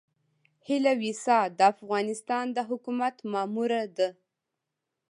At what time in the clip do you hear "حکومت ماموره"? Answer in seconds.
2.69-3.83